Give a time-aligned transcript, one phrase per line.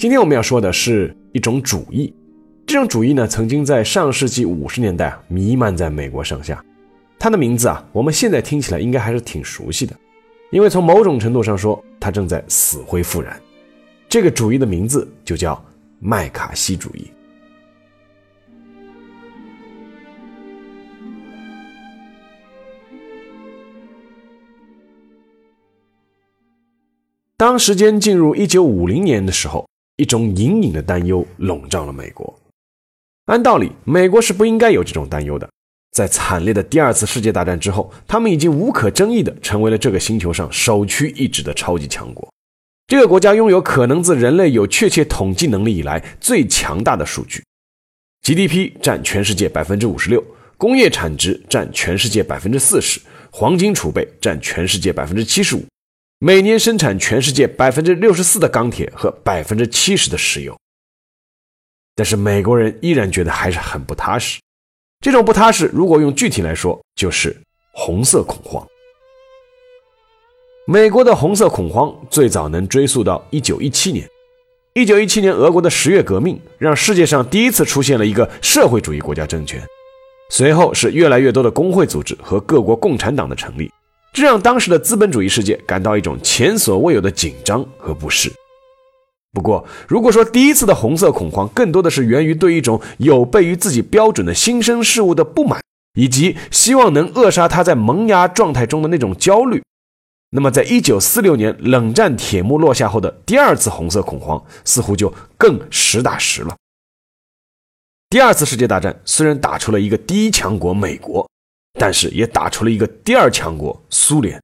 [0.00, 2.10] 今天我们要说的是一种主义，
[2.64, 6.64] 这种主义呢，曾经在上世纪五十年代啊弥漫在美国上下。
[7.18, 9.94] 它的名字啊，我们现在听起来应该还是挺熟悉的，
[10.50, 13.38] 因为从某种程度上说，它正在死灰复燃。
[14.08, 15.62] 这个主义的名字就叫
[15.98, 17.10] 麦卡锡主义。
[27.36, 29.69] 当时间进入一九五零年的时候。
[30.00, 32.34] 一种隐隐的担忧笼罩了美国。
[33.26, 35.46] 按道理，美国是不应该有这种担忧的。
[35.92, 42.32] 在惨烈的第二次世界大战之后，他们已经无可争议地成为了这个星球上首屈一指的超级强国。
[42.86, 47.44] 这个国家拥有可能自人类有确切统计能力以来最强大的数据
[48.22, 50.24] ：GDP 占全世界百分之五十六，
[50.56, 52.98] 工业产值占全世界百分之四十，
[53.30, 55.64] 黄金储备占全世界百分之七十五。
[56.22, 60.54] 每年生产全世界百分之六十四的钢铁和百分之七十的石油，
[61.96, 64.38] 但是美国人依然觉得还是很不踏实。
[65.02, 67.34] 这种不踏实，如果用具体来说，就是
[67.72, 68.62] 红色恐慌。
[70.66, 74.06] 美国的红色恐慌最早能追溯到一九一七年。
[74.74, 79.66] 一九一七年，俄国的十月革命让世界上第一次出现了一个社会主义国家政权，
[80.28, 83.70] 随后是越来越多的工会组织和各国共产党的成立。
[84.12, 88.32] 这让当时的资本主义世界感到一种前所未有的紧张和不适。
[89.32, 95.62] 不过，如果说第一次的红色恐慌更多的是源于对一种有悖于自己标准的新生事物的不满，
[95.94, 99.62] 以及希望能扼杀它在萌芽状态中的那种焦虑，
[100.30, 106.56] 那么，在一九四六年冷战铁幕落下后的第二次红色恐慌似乎就更实打实了。
[108.08, 111.24] 第二次世界大战虽然打出了一个第一强国美国。
[111.74, 114.42] 但是也打出了一个第二强国苏联，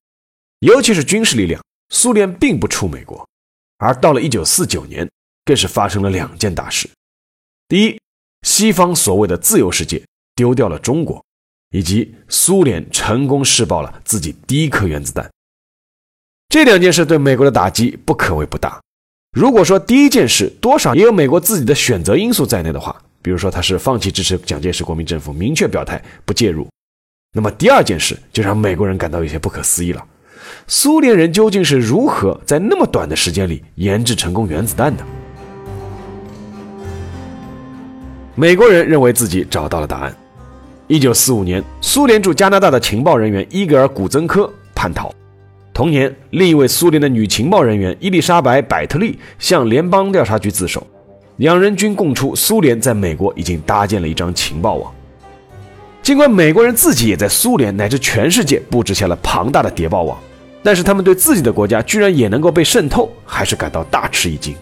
[0.60, 3.26] 尤其是军事力量，苏联并不出美国。
[3.78, 5.08] 而到了一九四九年，
[5.44, 6.88] 更是发生了两件大事：
[7.68, 8.00] 第一，
[8.46, 10.02] 西方所谓的自由世界
[10.34, 11.22] 丢掉了中国，
[11.70, 15.30] 以及苏联成功试爆了自己第一颗原子弹。
[16.48, 18.80] 这两件事对美国的打击不可谓不大。
[19.32, 26.66] 如果说第一件事多少也有美国自己的选择因素在内的话，比如说他是放弃支持蒋介石国民政府，明确表态不介入。
[27.36, 30.02] 那么第二件事就让美国人感到有些不可思议了：
[30.66, 35.04] 苏联人究竟是如何在那么短的时间里研制成功原子弹的？
[38.34, 40.16] 美国人认为自己找到了答案。
[40.86, 45.14] 一九四五年，苏联驻加拿大的情报人员伊格尔·古曾科叛逃。
[45.74, 50.86] 同年，另一位苏联的女情报人员伊丽莎白·百特利向联邦调查局自首，
[51.36, 54.90] 两人均供出苏联在美国已经搭建了一张情报网。
[56.06, 60.16] 尽管美国人自己也在苏联乃至全世界布置下了庞大的谍报网，
[60.62, 64.54] 但是他们对自己的国家居然也能够被渗透，还是感到大吃一惊。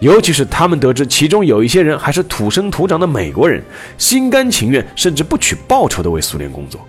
[0.00, 3.62] 尤其是他们得知其中有一些人还是土生土长的美国人，
[3.98, 6.84] 心甘情愿甚至不取报酬的为苏联工作。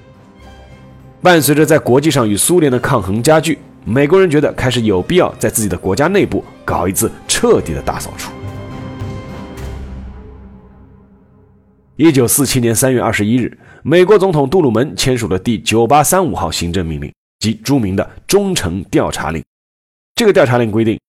[1.22, 8.32] 伴随着在国际上与苏联的抗衡加剧，美国人觉得开始有必要在自己的国家内部搞一次彻底的大扫除。
[11.98, 13.58] 一九四七年三月二十一日，
[13.88, 19.46] 美国总统杜鲁门签署了第九八三五号行政命令，即著名的忠诚调查令。
[20.16, 21.00] 这个调查令规定，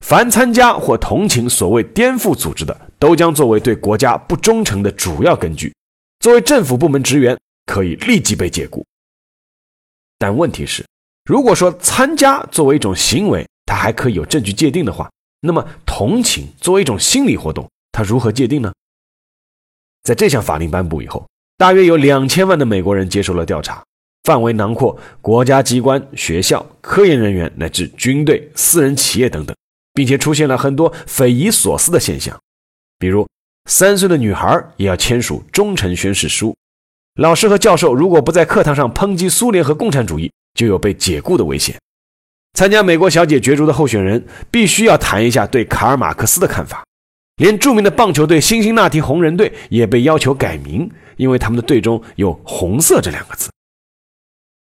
[0.00, 5.74] 凡参加或同情所谓颠覆组织的，都将作为对国家不忠诚的主要根据。
[6.20, 8.82] 作为政府部门职员，可以立即被解雇。
[10.18, 10.82] 但问题是，
[11.26, 15.10] 如果说参加作为一种行为，它还可以有证据界定的话，
[15.40, 18.72] 那么同情作为一种心理活动，它如何界定呢？
[20.02, 21.28] 在这项法令颁布以后，
[21.62, 23.84] 大约有两千万的美国人接受了调查，
[24.24, 29.54] 范围囊括国家机关、学校、科研人员乃至军队、私人企业等等，
[29.94, 32.36] 并且出现了很多匪夷所思的现象，
[32.98, 33.24] 比如
[33.70, 36.52] 三岁的女孩也要签署忠诚宣誓书，
[37.14, 41.76] 老师和教授如果不在课堂上抨击苏联和共产主义，就有被解雇的危险。
[42.58, 46.82] 参加美国小姐角逐的候选人必须要谈一下对卡尔马克思的看法。
[47.42, 53.50] 连著名的棒球队辛辛那提红人队也被要求改名，因为他们的队中有“红色”这两个字。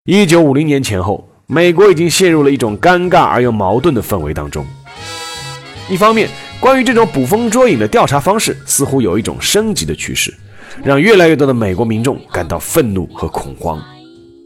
[0.05, 4.65] 一九五零年前后，美国已经陷入了一种尴尬而又矛盾的氛围当中。
[5.89, 6.29] 一方面，
[6.61, 10.33] 关于这种捕风捉影的调查方式，似乎有一种升级的趋势，
[10.81, 13.83] 让越来越多的美国民众感到愤怒和恐慌。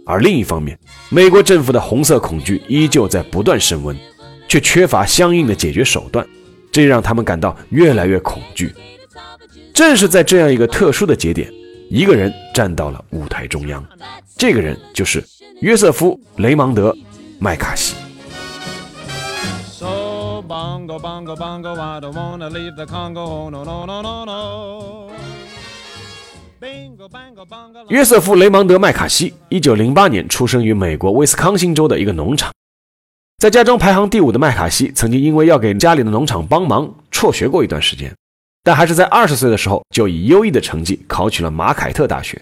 [0.04, 0.76] 而另一方面，
[1.10, 3.96] 美国政府的红色恐惧依旧在不断升温，
[4.48, 6.26] 却缺乏相应的解决手段，
[6.76, 8.76] 这让他们感到越来越恐惧。
[9.74, 11.50] 正是在这样一个特殊的节点，
[11.90, 13.82] 一个人站到了舞台中央，
[14.36, 15.24] 这个人就是
[15.62, 16.92] 约瑟夫·雷芒德·
[17.40, 17.96] 麦卡锡。
[27.88, 32.52] 约瑟夫·雷芒德·麦卡锡，一九零八年出生于美国威斯康星州的一个农场。
[33.46, 38.12] 在家中排行第五的麦卡锡，曾经因为要给家里的农场帮忙，辍学过一段时间。
[38.64, 42.42] 但还是在二十岁的时候，就以优异的成绩考取了马凯特大学。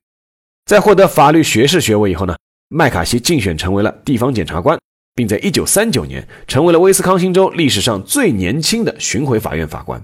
[0.65, 2.37] 在获得法律学士学位以后呢，
[2.69, 4.79] 麦卡锡竞选成为了地方检察官，
[5.13, 10.01] 并在一九三九年成为了威斯康星州历史上最年轻的巡回法院法官。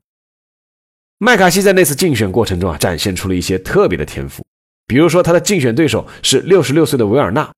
[1.20, 4.46] 麦卡锡在那次竞选过程中啊，展现出了一些特别的天赋。
[4.86, 7.50] 比如说，他的竞选对手是六十六岁的维尔纳，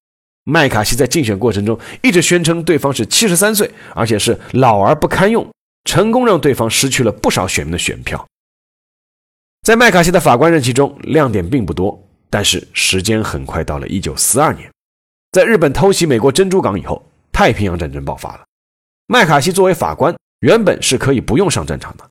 [0.43, 5.47] 麦卡锡在竞选过程中一直宣称对方是七十三岁，而且是老而不堪用，
[5.85, 8.25] 成功让对方失去了不少选民的选票。
[9.61, 14.71] 在麦卡锡的法官任期中，亮点并不多，但是时间很快到了一九四二年，
[15.31, 18.43] 在日本偷袭美国珍珠港以后，太平洋战争爆发了。
[19.05, 22.07] 麦卡锡作为法官，原本是可以不用上战场的。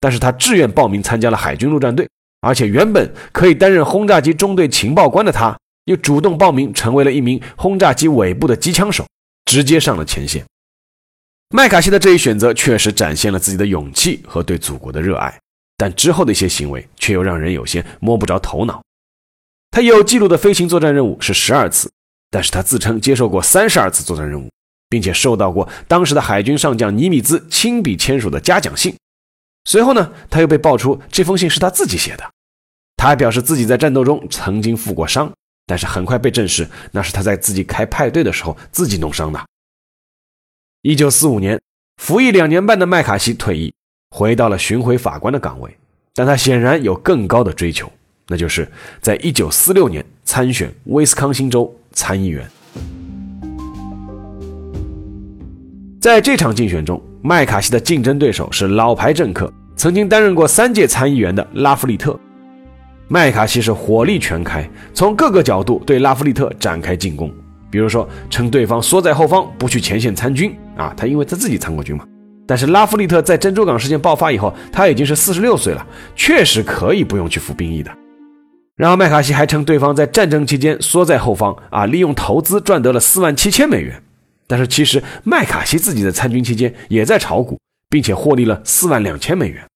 [0.00, 2.08] 但是他自愿报名参加了海军陆战队，
[2.40, 9.06] 而且原本可以担任轰炸机中队情报官的他，又主动报名成为了一名轰炸机尾部的机枪手，
[9.44, 10.44] 直接上了前线。
[11.50, 15.38] 麦卡锡的这一选择确实展现了自己的勇气和对祖国的热爱，
[15.76, 18.82] 但之后的一些行为却又让人有些摸不着头脑。
[19.70, 21.90] 他有记录的飞行作战任务是十二次，
[22.30, 24.48] 但是他自称接受过三十二次作战任务，
[24.88, 28.96] 并且收到过当时的海军上将尼米兹亲笔签署的嘉奖信。
[29.64, 32.30] 随后呢，他又被爆出这封信是他自己写的。
[32.96, 35.32] 他还表示自己在战斗中曾经负过伤，
[35.66, 39.40] 但是很快被证实那是他在自己开派对的时候自己弄伤的。
[40.82, 41.60] 一九四五年，
[41.96, 43.72] 服役两年半的麦卡锡退役，
[44.10, 45.74] 回到了巡回法官的岗位，
[46.14, 47.90] 但他显然有更高的追求，
[48.28, 48.70] 那就是
[49.00, 52.46] 在一九四六年参选威斯康星州参议员。
[55.98, 62.20] 在这场竞选中，麦卡锡的竞争对手是老牌政客，曾经担任过三届参议员的拉夫利特。
[63.08, 67.32] 麦卡锡是火力全开，从各个角度对拉夫利特展开进攻。
[67.70, 72.06] 比如说，称对方缩在后方，不去前线参军啊，他因为他自己参过军嘛。
[72.46, 77.90] 但是拉夫利特在珍珠港事件爆发以后，他已经是四十六岁了，确实可以不用去服兵役的。
[78.76, 84.02] 然后麦卡锡还称对方在战争期间缩在后方啊，利用投资赚得了四万七千美元。
[84.46, 87.58] 但是其实麦卡锡自己在参军期间也在炒股，
[87.88, 89.66] 并且获利了四万两千美元。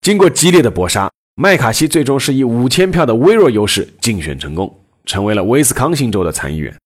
[0.00, 6.76] 经过激烈的搏杀，麦卡锡最终是以五千票的微弱优势竞选成功，成为了威斯康星州的参议员。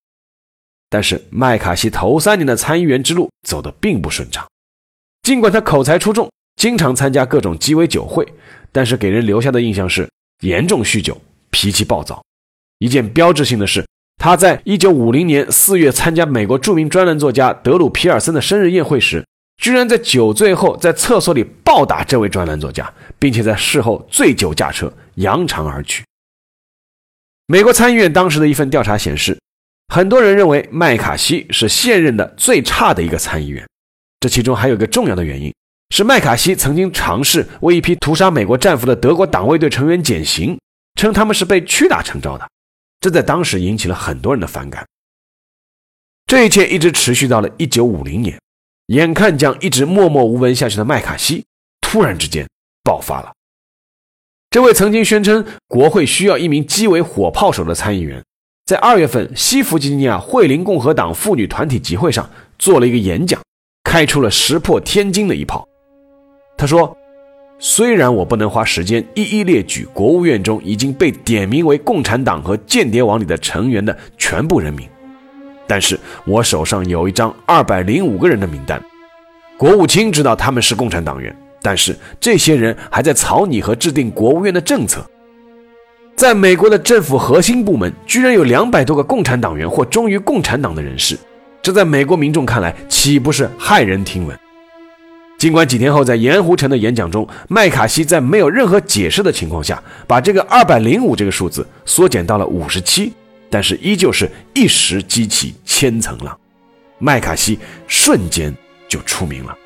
[0.88, 4.46] 但是麦卡锡头三年的参议员之路走得并不顺畅，
[5.22, 8.24] 尽管他口才出众，经常参加各种鸡尾酒会，
[8.70, 10.08] 但是给人留下的印象是
[10.42, 11.20] 严重酗酒、
[11.50, 12.22] 脾气暴躁。
[12.78, 13.84] 一件标志性的事。
[14.18, 26.04] 他在一九五零年四月参加美国著名专栏作家德鲁·皮尔森的生日宴会时，居然在酒醉后在厕所里暴打这位专栏作家，并且在事后醉酒驾车扬长而去。
[27.46, 29.38] 美国参议院当时的一份调查显示，
[29.94, 33.66] 很多人认为麦卡锡是现任的最差的一个参议员。
[34.20, 35.54] 这其中还有一个重要的原因，
[35.90, 40.58] 是麦卡锡曾经尝试为一批屠杀美国战俘的德国党卫队成员减刑，
[40.98, 42.48] 称他们是被屈打成招的。
[42.98, 44.84] 这在当时引起了很多人的反感。
[46.26, 48.40] 这一切一直持续到了一九五零年，
[48.88, 51.44] 眼看将一直默默无闻下去的麦卡锡
[51.80, 52.48] 突然之间
[52.84, 53.32] 爆发了。
[54.50, 58.24] 这位曾经宣称国会需要一名鸡尾火炮手的参议员，
[58.64, 63.40] 在二月份西弗吉尼亚惠灵共和党妇女团体集会上做了一个演讲，
[63.84, 65.66] 开出了石破天惊的一炮。
[66.56, 66.96] 他说。
[67.58, 74.86] 虽然我不能花时间一一列举国务院中已经被点名为共产党和间谍网里的成员的全部人名，
[75.66, 78.82] 但是我手上有一张二百零五个人的名单。
[79.56, 85.04] 国务卿知道他们是共产党员，但是这些人还在草拟和制定国务院的政策。
[86.14, 91.16] 在美国的政府核心部门，居然有两百多个共产党员或忠于共产党的人士，
[91.60, 94.38] 这在美国民众看来岂不是骇人听闻？
[95.38, 103.12] 尽管几天后在盐湖城的演讲中，麦卡锡在没有任何解释的情况下，把这个二百零五这个数字缩减到了五十七，
[103.48, 106.38] 但是依旧是一石激起千层浪，
[106.98, 108.54] 麦卡锡瞬间
[108.88, 109.56] 就出名了。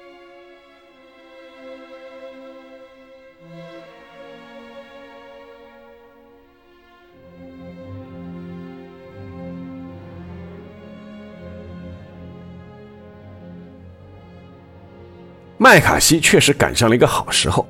[15.62, 17.68] 麦卡锡确实赶上了一个好时候，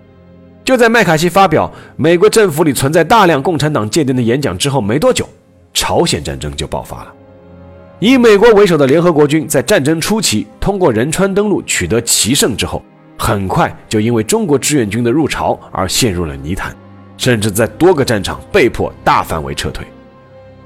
[0.64, 5.28] 就在麦卡锡发表美国政府里存在大量共产党间谍的演讲之后没多久。
[5.72, 7.12] 朝鲜战争就爆发了。
[7.98, 12.82] 以美国为首的联合国军在战争初期通过仁川登陆取得奇胜之后，
[13.18, 16.74] 很快就因为中国志愿军的入朝而陷入了泥潭，
[17.18, 19.86] 甚至在多个战场被迫大范围撤退。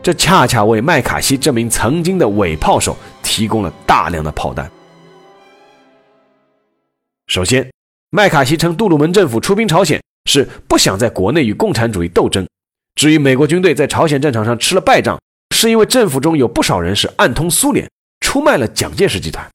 [0.01, 4.71] 这恰恰为麦卡锡这名曾经的伪炮手提供了大量的炮弹。
[7.27, 7.69] 首先，
[8.11, 12.47] 麦卡锡称杜鲁门政府出兵朝鲜是不想在国内与共产主义斗争。
[12.95, 15.21] 至于美国军队在朝鲜战场上吃了败仗，
[15.55, 19.49] 是因为政府中有不少人是暗通苏联，出卖了蒋介石集团。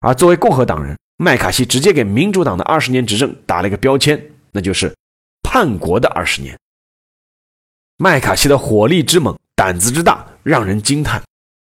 [0.00, 4.22] 而作为共和党人，麦卡锡直接给民主党的二十年执政打了一个标签，
[4.52, 4.94] 那就是
[5.42, 6.58] 叛国的二十年。
[7.96, 9.36] 麦卡锡的火力之猛。
[9.58, 11.22] 胆子之大，让人惊叹。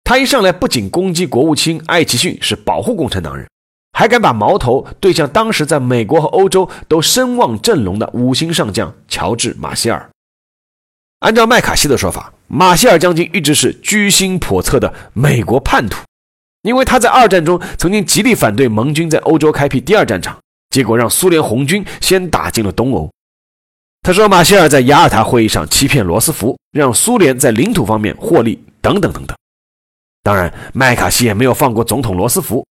[0.03, 3.47] 他一上来不仅攻击国务卿艾奇逊是保护共产党人，
[3.93, 10.09] 还敢把矛头对向当时在美国和欧洲都声望正隆的五星上将乔治·马歇尔。
[11.19, 15.99] 按照麦卡锡的说法，马歇尔将军一直是居心叵测的美国叛徒，
[16.61, 23.09] 因为他在二战中曾经极力反对盟军在欧洲开辟第二战场，结果让苏联红军先打进了东欧。
[24.01, 29.37] 他说，马歇尔在雅尔塔会议上欺骗罗斯福，让苏联在领土方面获利，等等等等。
[30.23, 32.65] 当然，麦卡锡也没有放过总统罗斯福。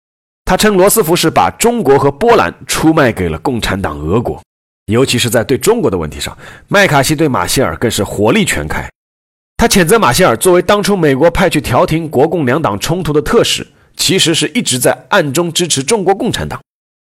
[0.47, 4.43] 他称罗斯福是把中国和波兰出卖给了共产党俄国，
[4.89, 6.37] 尤其是在对中国的问题上，
[6.69, 8.89] 麦卡锡对马歇尔更是火力全开。
[9.57, 13.67] 他谴责马歇尔作为当初美国派去调停国共两党冲突的特使，
[13.97, 16.61] 其实是一直在暗中支持中国共产党，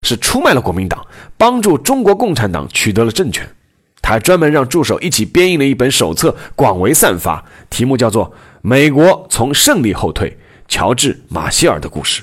[0.06, 3.46] 是出卖了国民党，帮助中国共产党取得了政权。
[4.00, 8.30] 他还专门让助手一起编印了一本手册，广为散发，题目叫做
[8.62, 10.38] 《美国从胜利后退：
[10.68, 12.22] 乔治·马歇尔的故事》。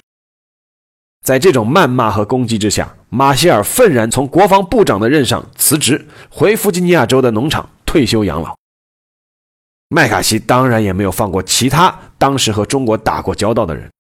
[1.26, 8.56] 在这种谩骂和攻击之下，马歇尔愤然从国防部长的任上辞职，回弗吉尼亚州的农场退休养老。
[9.90, 13.92] 麦卡锡当然也没有放过其他当时和中国打过交道的人，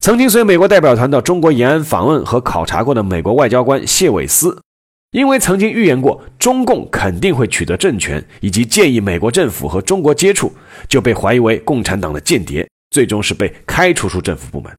[0.00, 4.62] 曾经随美国代表团到中国延安访问和考察过的美国外交官谢伟思。
[5.10, 10.50] 因为曾经预言过中共肯定会取得政权，以及建议美国政府和中国接触，
[10.88, 14.74] 就被怀疑为共产党的间谍，最终是被开除出政府部门。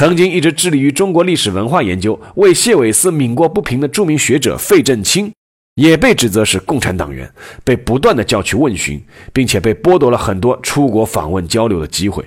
[0.00, 5.30] 曾经一直致力于中国历史文化研究、为谢伟思鸣过不平的著名学者费正清，
[5.74, 7.30] 也被指责是共产党员，
[7.64, 12.24] 被不断的叫去问询，并且被剥夺了很多出国访问交流的机会。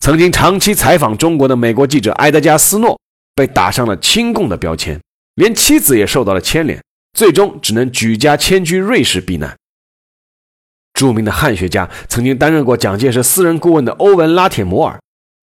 [0.00, 2.98] 曾经长期采访中国的美国记者埃德加·斯诺，
[3.34, 4.98] 被打上了亲共的标签。
[5.34, 9.54] 连妻子也受到了牵连，最终只能举家迁居瑞士避难。
[10.94, 14.98] 著名的汉学家、曾经担任过蒋介石私人顾问的欧文·拉铁摩尔，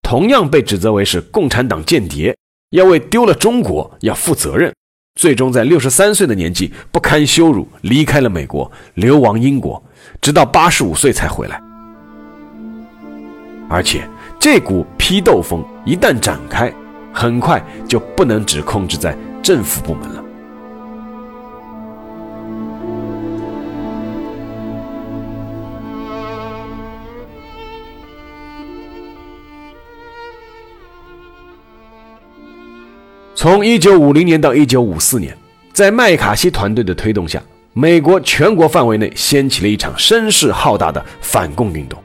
[0.06, 2.38] 同样被指责为是共产党间谍，
[2.70, 4.72] 要为丢了中国要负责任。
[5.20, 9.84] 最终在六十三岁的年纪不堪羞辱，离开了美国，流亡英国，
[10.22, 11.60] 直到八十五岁才回来。
[13.68, 14.08] 而且
[14.40, 16.72] 这股批斗风一旦展开，
[17.12, 19.18] 很快就不能只控制在。
[19.42, 20.25] 政府部门了。
[33.46, 35.38] 从一九五零年到一九五四年，
[35.72, 37.40] 在麦卡锡团队的推动下，
[37.74, 42.02] 美国全国范围内掀起了一场声势浩大的反共运动。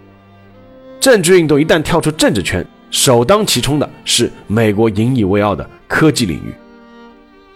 [1.01, 6.53] 政治运动一旦跳出政治圈，首当其冲的是美国引以为傲的科技领域。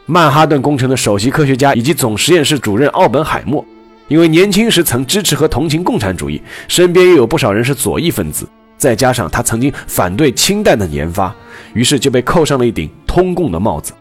[0.07, 3.63] 曼哈顿工程的首席科学家以及总实验室主任奥本海默，
[4.09, 11.35] 因为年轻时曾支持和同情共产主义，身边又有不少人是左翼分子，再加上他曾经反对氢弹的研发，
[11.73, 13.93] 于是就被扣上了一顶通共的帽子。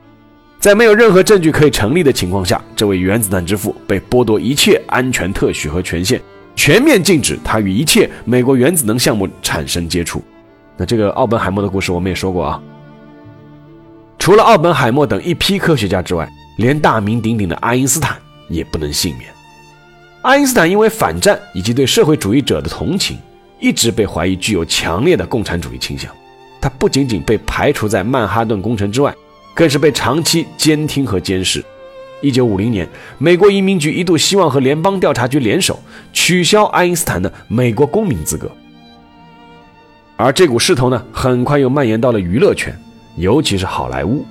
[0.59, 6.21] 在没有任何证据可以成立的情况下，这位原子弹之父被剥夺一切安全特许和权限，
[6.55, 10.23] 全面禁止他与一切美国原子能项目产生接触。
[10.77, 12.61] 那这个奥本海默的故事我们也说过啊。
[14.17, 19.29] 除了奥本海默等一批科学家之外，连大名鼎鼎的爱因斯坦也不能幸免。
[20.21, 23.17] 爱因斯坦因为反战以及对社会主义者的同情，
[23.63, 26.11] 一直被怀疑具有强烈的共产主义倾向。
[26.59, 29.15] 他不仅仅被排除在曼哈顿工程之外，
[29.53, 31.63] 更是被长期监听和监视。
[32.21, 32.85] 一九五零年，
[33.17, 35.79] 美国移民局一度希望和联邦调查局联手
[36.11, 38.51] 取消爱因斯坦的美国公民资格，
[40.17, 42.77] 而这股势头呢，很快又蔓延到了娱乐圈。
[43.15, 44.25] 尤其是好莱坞，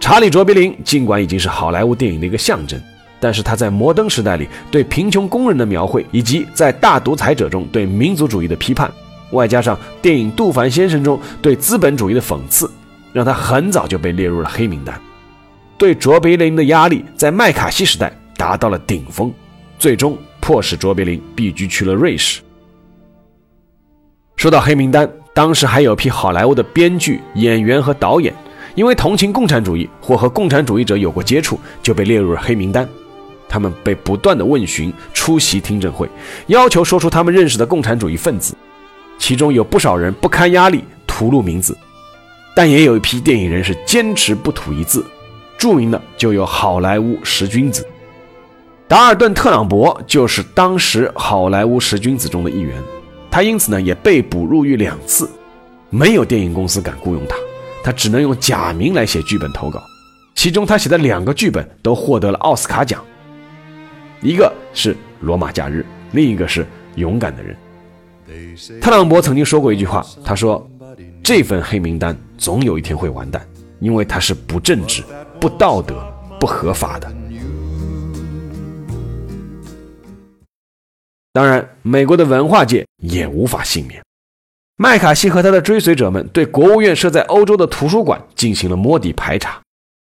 [0.00, 2.80] 查理·卓别林尽管已经是好莱坞电影的一个象征，
[3.26, 8.88] 但是他在摩登时代里对贫穷工人的描绘，以及在《大独裁者》中对民族主义的批判，
[9.32, 12.70] 外加上电影《杜凡先生》中对资本主义的讽刺，
[13.12, 14.96] 让他很早就被列入了黑名单。
[15.76, 19.34] 对卓别林的压力在麦卡锡时代达到了顶峰，
[19.76, 22.40] 最终迫使卓别林避居去了瑞士。
[24.36, 28.32] 说到黑名单，当时还有批好莱坞的编剧、演员和导演，
[28.76, 32.88] 因为同情共产主义或和共产主义者有过接触，就被列入了黑名单。
[33.48, 36.08] 他们被不断的问询、出席听证会，
[36.48, 38.54] 要求说出他们认识的共产主义分子，
[39.18, 41.76] 其中有不少人不堪压力吐露名字，
[42.54, 45.04] 但也有一批电影人是坚持不吐一字。
[45.58, 47.86] 著名的就有好莱坞十君子，
[48.86, 52.76] 达尔顿·特朗博就是当时好莱坞十君子中的一员，
[53.30, 55.26] 他因此呢也被捕入狱两次，
[55.88, 57.36] 没有电影公司敢雇佣他，
[57.82, 59.82] 他只能用假名来写剧本投稿，
[60.34, 63.02] 其中他写的两个剧本都获得了奥斯卡奖，
[64.26, 66.64] 一个是《罗马假日》，另一个是
[66.96, 67.56] 《勇敢的人》。
[68.80, 70.68] 特朗普曾经说过一句话，他说
[71.22, 73.46] ：“这份黑名单总有一天会完蛋，
[73.78, 75.00] 因为它是不正直。”
[75.40, 76.04] 不道德、
[76.40, 77.08] 不合法的。
[81.32, 84.02] 当然，美国的文化界也无法幸免。
[84.76, 89.62] 麦卡锡和他的追随者们对国务院设在欧洲的图书馆进行了摸底排查。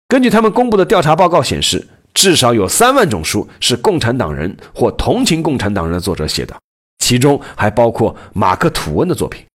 [0.08, 6.56] 根据他们公布的调查报告显示，至少有三万种书是共产党人或同情共产党人的作者写的，
[7.00, 9.46] 其中还包括马克·吐温的作品。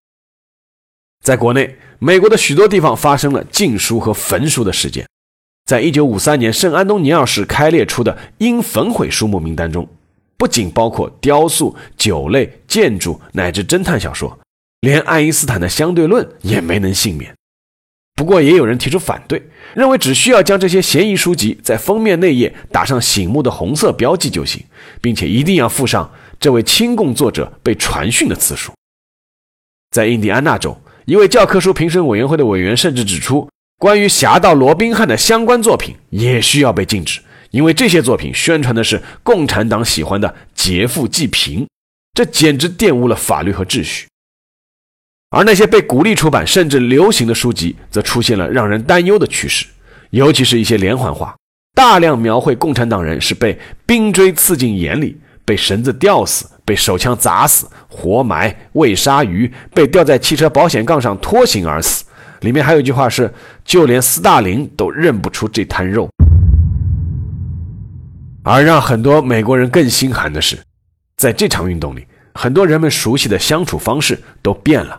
[1.23, 5.07] 在国内，美国的许多地方发生了禁书和焚书的事件。
[5.65, 9.89] 在一九五三年圣安东尼奥市开列出的应焚毁书目名单中，
[10.37, 14.39] 不仅包括雕塑、酒类、建筑乃至侦探小说，
[14.81, 17.35] 连爱因斯坦的相对论也没能幸免。
[18.15, 19.43] 不过，也有人提出反对，
[19.75, 24.65] 认为只需要将这些嫌疑书籍在封面内页打上醒目的红色标记就行，
[25.01, 28.73] 并且一定要附上这位亲共作者被传讯的次数。
[29.91, 33.49] 在印第安纳州，一位教科书评审委员会的委员甚至指出。
[33.77, 41.67] 关于侠盗罗宾汉的相关作品也需要被禁止，因为这些作品宣传的是共产党喜欢的劫富济贫，
[42.15, 44.07] 这简直玷污了法律和秩序。
[45.31, 49.67] 而那些被鼓励出版甚至流行的书籍，则出现了让人担忧的趋势，
[50.11, 51.35] 尤其是一些连环画，
[51.75, 62.05] 大量描绘共产党人是被冰锥刺进眼里、被绳子吊死、被手枪砸死、活埋、喂鲨鱼、被吊在汽车保险杠上拖行而死。
[62.41, 63.33] 里面还有一句话是
[63.65, 66.09] ：“就连斯大林都认不出这滩肉。”
[68.45, 70.59] 而让很多美国人更心寒的是，
[71.17, 74.99] 在这场运动里，很多人们熟悉的相处方式都变了，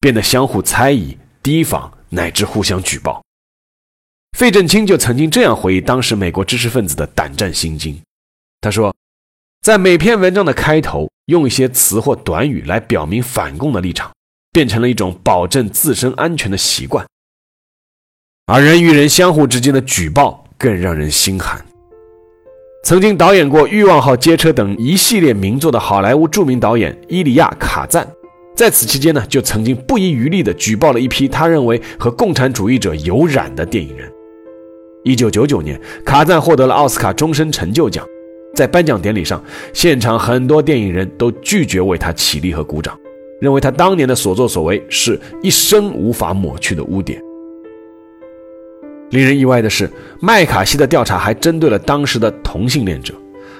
[0.00, 3.22] 变得相互猜疑、提防，乃至互相举报。
[4.36, 8.00] 费正清就曾经这样回忆当时美国知识分子的胆战心惊。
[8.60, 8.94] 他说
[9.62, 14.10] ：“在每篇文章的开头，用一些词或短语来表明反共的立场。”
[14.52, 17.06] 变成了一种保证自身安全的习惯，
[18.46, 21.64] 而人与人相互之间的举报更让人心寒。
[22.82, 28.04] 曾经导演过《欲望号街车》等一系列名作的好莱坞著名导演伊里亚·卡赞，
[28.60, 34.06] 在此期间呢，就曾经不遗余力地举报了一批他认为和共产主义者有染的电影人。
[35.02, 38.06] 一九九九年，卡赞获得了奥斯卡终身成就奖，
[38.54, 39.42] 在颁奖典礼上，
[39.72, 42.94] 现场很多电影人都拒绝为他起立和鼓掌。
[43.40, 47.18] 认为他当年的所作所为是一生无法抹去的污点。
[49.08, 49.88] 令人意外的是，
[50.20, 53.14] 麦卡锡的调查还针对了当时的同性恋者。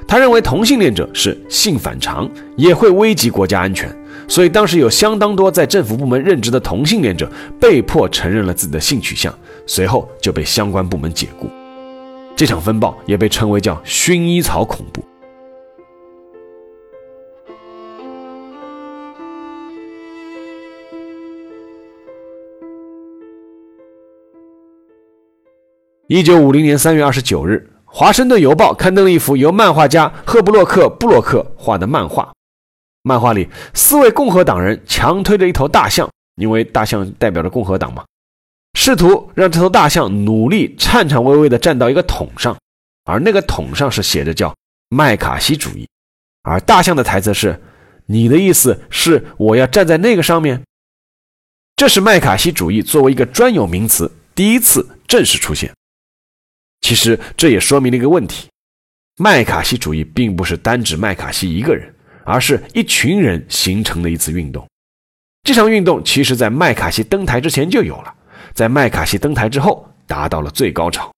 [0.07, 3.89] 他认为同性恋者是性反常，也会危及国家安全，
[4.31, 7.29] 所以当时有相当多在政府部门任职的同性恋者
[7.61, 11.51] 被迫承认了自己的性取向，随后就被相关部门解雇。
[12.37, 15.03] 这场风暴也被称为叫“薰衣草恐怖”。
[26.07, 32.33] 一九五零年三月二十九日，《华盛顿邮报》刊登了一幅由漫画家赫布洛克·布洛克画的漫画。
[33.03, 38.05] 漫画里，四位共和党人强推着一头大象，因为大象代表着共和党嘛，
[38.75, 42.57] 试图让这头大象努力颤颤巍巍地站到一个桶上，
[43.05, 44.55] 而那个桶上是写着叫
[44.91, 45.89] “麦卡锡主义”，
[46.43, 47.61] 而大象的台词是
[48.07, 50.63] ：“你的意思是我要站在那个上面？”
[51.77, 55.73] 这是麦卡锡主义作为一个专有名词第一次正式出现。
[56.83, 58.49] 其实这也说明了一个问题：
[59.17, 61.95] 麦卡锡主义并不是单指麦卡锡一个人，
[62.31, 64.65] 而是一群人形成的一次运动。
[65.43, 68.15] 这场运动其实在麦卡锡登台之前就有了，
[68.55, 71.11] 在麦卡锡登台之后达到了最高潮。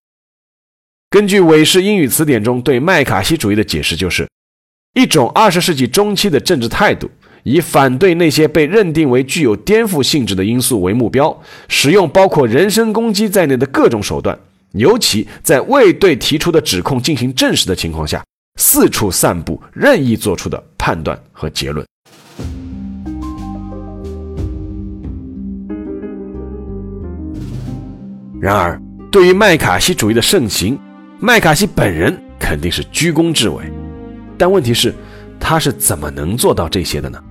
[1.11, 4.27] 根据韦氏英语词典中对麦卡锡主义的解释，就是
[4.95, 7.11] 一种二十世纪中期的政治态度，
[7.43, 14.39] 以反对那些被认定为具有颠覆性质的因素为目标，使用包括人身攻击在内的各种手段，
[14.73, 18.25] 尤其在未对提出的指控进行证实的情况下，
[18.59, 21.87] 四处散布任意做出的判断和结论。
[28.41, 30.77] 然而，对于麦卡锡主义的盛行，
[31.21, 33.63] 麦卡锡本人肯定是居功至伟。
[34.37, 34.93] 但问题是，
[35.39, 37.23] 他是怎么能做到这些的呢？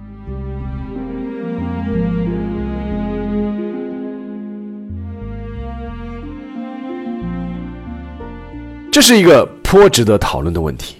[8.89, 10.95] 这是一个颇值得讨论的问题。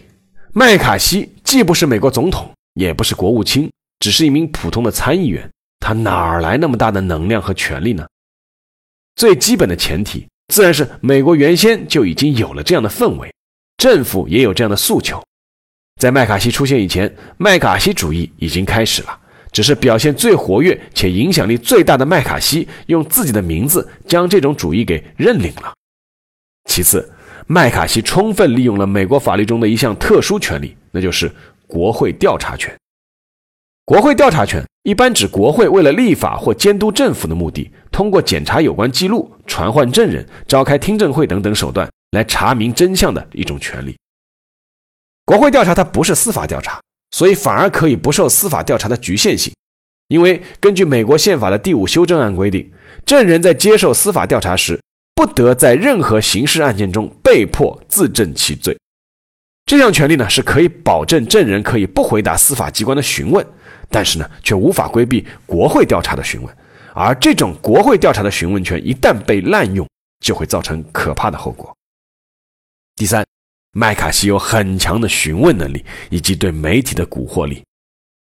[0.53, 8.07] 麦卡锡既不是美国总统，也不是国务卿，只是一名普通的参议员，他哪儿来那么大的能量和权力呢？
[9.17, 13.29] 最基本的前提，自然是美国原先就已经有了这样的氛围，
[13.75, 15.21] 政府也有这样的诉求。
[15.99, 19.19] 在麦卡锡出现以前，麦卡锡主义已经开始了，
[19.51, 25.73] 只是表现最活跃且影响力最大的麦卡锡用自己的名字将这种主义给认领了。
[26.69, 27.11] 其次，
[27.45, 31.31] 麦卡锡充分利用了美国法律中的一项特殊权利，那就是
[31.67, 32.75] 国会调查权。
[33.83, 43.97] 国会调查权一般指国会为了立法或监督政府的目的，通过检查有关记录、传唤证人、召开听证会等等手段来查明真相的一种权利。
[45.25, 49.53] 国会调查它不是司法调查，所以反而可以不受司法调查的局限性。
[50.07, 52.71] 因为根据美国宪法的第五修正案规定，
[53.05, 54.79] 证人在接受司法调查时，
[55.15, 58.77] 不得在任何刑事案件中被迫自证其罪。
[59.71, 63.47] 这项权利呢，是可以保证证人可以不回答司法机关的询问，
[63.89, 66.57] 但是呢，却无法规避国会调查的询问。
[66.93, 69.87] 而这种国会调查的询问权一旦被滥用，
[70.19, 71.73] 就会造成可怕的后果。
[72.97, 73.25] 第三。
[73.71, 77.63] 麦卡锡有很强的询问能力以及对媒体的蛊惑力。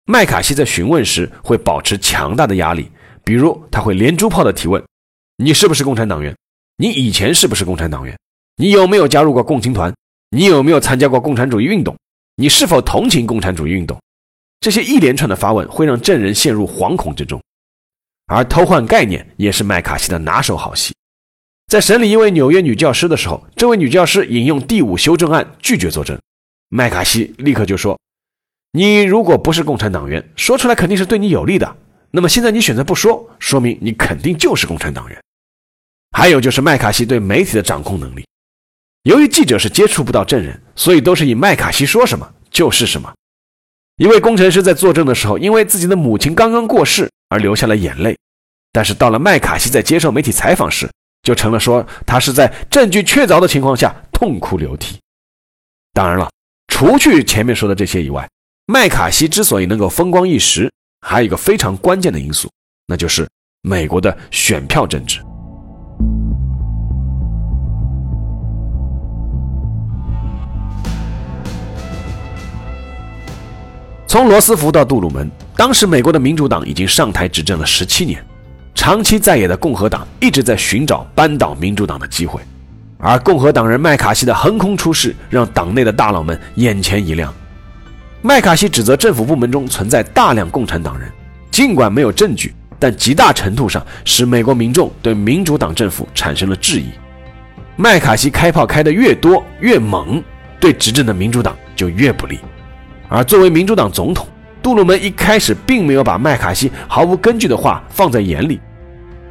[0.05, 2.91] 麦卡锡在询问时会保持强大的压力，
[3.23, 4.83] 比如他会连珠炮的提问
[5.43, 6.37] ：“你是不是共产党员？
[6.77, 8.15] 你以前是不是共产党员？
[8.57, 9.91] 你有没有加入过共青团？
[10.33, 11.95] 你有没有参加过共产主义运动？
[12.37, 14.01] 你是否同情共产主义运动？”
[14.59, 17.39] 这些一连串的发问会让证人陷入惶恐之中，
[18.25, 20.95] 而偷换概念也是麦卡锡的拿手好戏。
[21.67, 26.19] 在审理一位纽约女教师的时候，这位女教师引用第五修正案拒绝作证，
[26.69, 27.99] 麦卡锡立刻就说
[28.73, 31.77] ：“你如果不是共产党员，说出来肯定是对你有利的。
[32.09, 35.23] 那么现在你选择不说，说明你肯定就是共产党员。”
[36.17, 38.25] 还有就是麦卡锡对媒体的掌控能力，
[39.03, 43.13] 由于记者是接触不到证人，所以都是以麦卡锡说什么就是什么。
[43.97, 48.17] 一位工程师在作证的时候，因为自己的母亲刚刚过世而流下了眼泪，
[48.71, 50.89] 但是到了麦卡锡在接受媒体采访时，
[51.21, 54.97] 就成了说他是在证据确凿的情况下痛哭流涕。
[55.93, 56.31] 当然了，
[56.69, 58.27] 除去前面说的这些以外，
[58.67, 62.49] 麦卡锡之所以能够风光一时，还有一个非常关键的因素，
[62.87, 63.29] 那就是
[63.61, 65.19] 美国的选票政治。
[74.13, 78.23] 从罗斯福到杜鲁门，当时美国的民主党已经上台执政了十七年。
[78.75, 82.39] 长期在野的共和党一直在寻找扳倒民主党的机会，
[82.99, 87.33] 而共和党人麦卡锡的横空出世让党内的大佬们眼前一亮。
[88.21, 91.09] 麦卡锡指责政府部门中存在大量共产党人，
[91.49, 96.89] 尽管没有证据，但极大程度上使美国民众对民主党政府产生了质疑。
[97.75, 100.23] 麦卡锡开炮开得越多越猛，
[100.59, 102.37] 对执政的民主党就越不利。
[103.09, 104.27] 而作为民主党总统，
[104.61, 108.59] 杜鲁门一开始并没有把麦卡锡毫无根据的话放在眼里。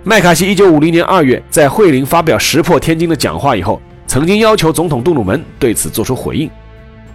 [0.05, 6.51] 麦卡锡1950年2月在惠灵发表石破天惊的讲话以后，曾经要求总统杜鲁门对此做出回应。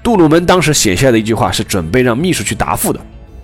[0.02, 3.00] 杜鲁门当时写下的一句话是准备让秘书去答复的，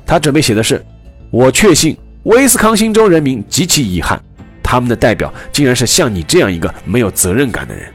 [0.06, 0.82] 他准备写的是
[1.30, 4.18] ：“我确信威斯康星州人民极其遗憾，
[4.64, 7.86] 他们的代表竟然是像你这样一个没有责任感的人。”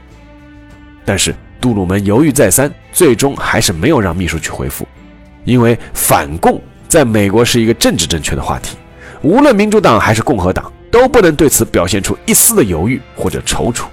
[1.03, 4.87] 但是杜鲁门犹豫再三，最终还是没有让秘书去回复。
[5.49, 8.77] 因为反共在美国是一个政治正确的话题，
[9.21, 13.85] 无论民主党还是共和党都不能对此表现出一丝的犹豫或者踌躇。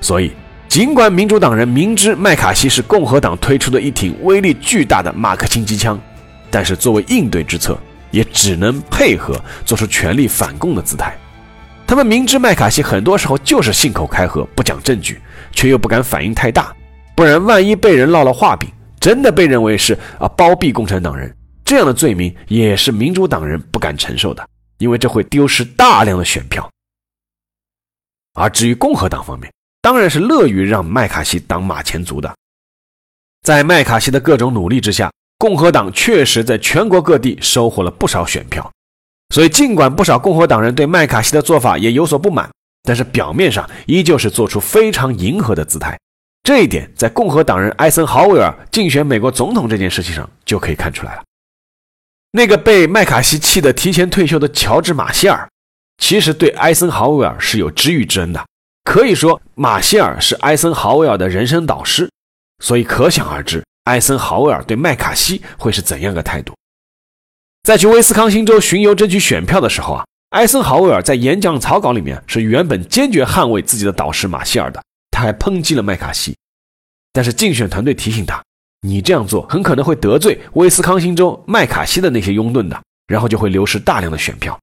[0.00, 0.30] 所以，
[0.68, 5.98] 尽管民主党人明知麦卡锡是共和党推出的一挺威力巨大的马克沁机枪，
[6.50, 7.76] 但是作为应对之策，
[8.12, 9.34] 也只能配合
[9.64, 11.12] 做出全力反共的姿态。
[11.86, 16.72] 他们明知麦卡锡很多时候就是信口开河、不讲证据，却又不敢反应太大，
[17.16, 18.70] 不然万一被人烙了画饼。
[19.00, 21.34] 真的被认为是啊包庇共产党人
[21.64, 26.68] 这样的罪名，也是民主党人不敢承受的，因为这会丢失大量的选票。
[28.34, 32.34] 而至于共和党方面，当然是乐于让麦卡锡当马前卒的。
[33.42, 38.70] 在麦卡锡的各种努力之下，共和党确实在全国各地收获了不少选票。
[39.34, 42.50] 所以，尽管不少共和党人对麦卡锡的做法也有所不满，
[42.82, 45.98] 但是表面上依旧是做出非常迎合的姿态。
[46.42, 51.22] 这一点在共和党人艾森豪威尔竞选美国总统这件事情上就可以看出来了。
[52.30, 55.48] 那个被麦卡锡气得提前退休的乔治马歇尔，
[55.98, 58.46] 其实对艾森豪威尔是有知遇之恩的，
[58.84, 62.10] 可以说马歇尔是艾森豪威尔的人生导师。
[62.62, 66.54] 所以可想而知，艾森豪威尔对麦卡锡会是怎样的态度。
[67.62, 74.82] 在去威斯康星州巡游争取选票的时候啊，艾森豪威尔在演讲草稿里面是原本坚决捍卫自己的导师马歇尔的，
[75.18, 76.36] 他还抨击了麦卡锡。
[77.12, 78.40] 但是竞选团队提醒他，
[78.82, 84.56] 你这样做很可能会得罪威斯康星州麦卡锡的那些拥趸的，然后就会流失大量的选票。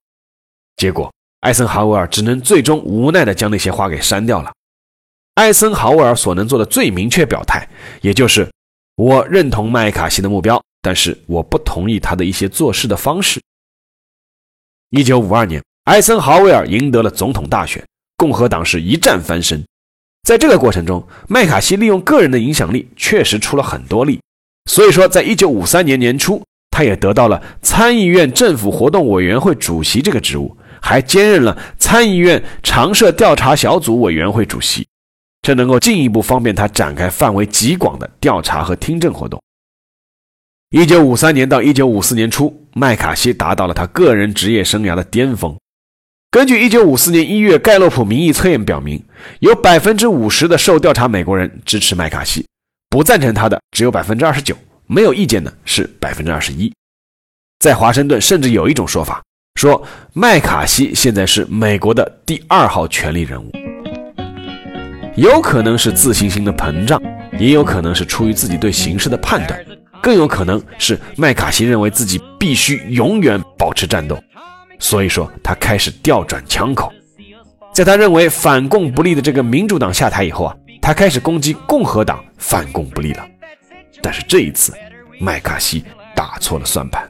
[0.76, 4.50] 结果，艾森豪威尔只能最终无奈地将那些话给删掉了。
[5.34, 7.68] 艾森豪威尔所能做的最明确表态，
[8.00, 8.50] 也就是
[8.94, 10.62] 我认同麦卡锡的目标。
[10.80, 13.42] 但是我不同意他的一些做事的方式。
[14.90, 17.84] 一九五二年，艾森豪威尔赢得了总统大选，
[18.16, 19.62] 共和党是一战翻身。
[20.26, 24.20] 在这个过程中，麦卡锡利用个人的影响力确实出了很多力。
[24.68, 34.84] 所以说，在一九五三年年初，他也得到了参议院政府活动委员会主席这个职务，还兼任了参议院常设调查小组委员会主席，
[35.42, 39.40] 这能够进一步方便他展开范围极广的调查和听证活动。
[40.70, 45.56] 一九五三年到一九五四年初，麦卡锡达到了他个人职业生涯的巅峰。
[46.30, 49.02] 根据一九五四年一月盖洛普民意测验表明，
[49.40, 52.46] 有百分之五十的受调查美国人支持麦卡锡，
[52.90, 54.54] 不赞成他的只有百分之二十九，
[54.86, 56.70] 没有意见的是百分之二十一。
[57.58, 59.22] 在华盛顿，甚至有一种说法，
[59.54, 63.50] 说麦卡锡现在是美国的第二号权力人物。
[65.16, 67.00] 有可能是自信心的膨胀，
[67.38, 69.58] 也有可能是出于自己对形势的判断。
[70.02, 74.22] 更有可能是麦卡锡认为自己必须永远保持战斗，
[74.78, 76.92] 所以说他开始调转枪口。
[77.72, 83.26] 在他认为反共不利的这个民主党下台以后啊，他开始攻击共和党反共不利了。
[84.02, 84.72] 但是这一次，
[85.20, 85.84] 麦卡锡
[86.14, 87.06] 打错了算盘。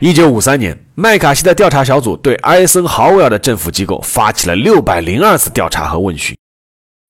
[0.00, 6.36] 一九五三年，麦卡锡的调查小组对艾森豪威尔的政府机构发起了六百零二次调查和问询。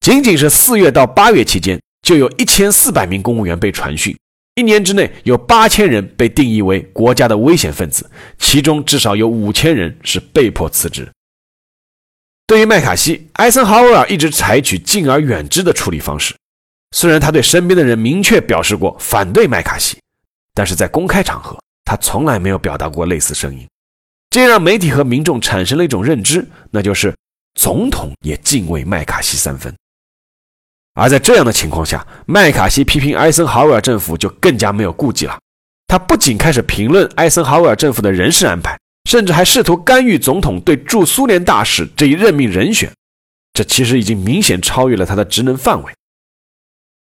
[0.01, 4.17] 仅仅是四月到八月期间，就有一千四百名公务员被传讯。
[4.55, 11.07] 一年之内，有八千人被定义为国家的危险分子，其中至少有五千人是被迫辞职。
[12.47, 16.35] 对于麦卡锡，艾森豪威尔一直采取敬而远之的处理方式。
[16.93, 19.99] 虽然他对身边的人明确表示过反对麦卡锡，
[20.55, 21.55] 但是在公开场合。
[21.89, 23.67] 他从来没有表达过类似声音，
[24.29, 27.17] 这让媒体和民众产生了一种认知，那就是
[27.55, 29.75] 总统也敬畏麦卡锡三分。
[30.93, 35.41] 而在这样的情况下，麦卡锡批评艾森豪威尔政府就更加没有顾忌了。
[35.87, 42.93] 他不仅开始评论艾森豪威尔政府的人事安排，甚至还试图干预总统对驻苏联大使这一任命人选。
[43.55, 45.91] 这其实已经明显超越了他的职能范围。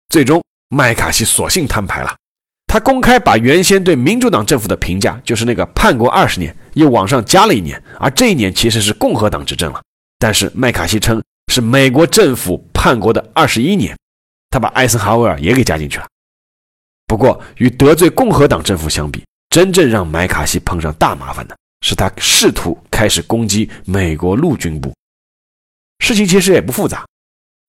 [0.09, 2.15] 最终，麦卡锡索性摊牌了。
[2.77, 9.81] 他公开把原先对民主党政府的评价，就是那个叛国二十年，又往上加了一年，而这一年其实是共和党执政了。
[10.19, 11.19] 但是麦卡锡称
[11.51, 13.97] 是美国政府叛国的二十一年，
[14.51, 16.05] 他把艾森豪威尔也给加进去了。
[17.07, 24.93] 不过与得罪共和党政府相比，真正让麦卡锡碰上大麻烦的是他试图开始攻击美国陆军部。
[25.97, 27.03] 事情其实也不复杂，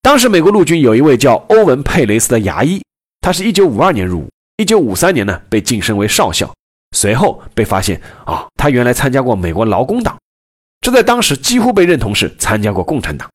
[0.03, 2.79] 当时美国陆军有一位叫欧文·佩雷斯的牙医，
[3.21, 4.29] 他是一九五二年入伍。
[4.59, 6.53] 一九五三年呢，被晋升为少校，
[6.91, 10.19] 随后被发现啊，他原来参加过美国劳工党，
[10.81, 13.29] 这在当时几乎被认同是参加过共产党。